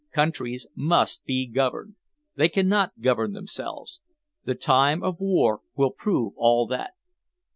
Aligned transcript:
Countries 0.15 0.65
must 0.73 1.23
be 1.25 1.45
governed. 1.45 1.93
They 2.35 2.49
cannot 2.49 3.01
govern 3.01 3.33
themselves. 3.33 3.99
The 4.45 4.55
time 4.55 5.03
of 5.03 5.19
war 5.19 5.61
will 5.75 5.91
prove 5.91 6.33
all 6.37 6.65
that." 6.65 6.93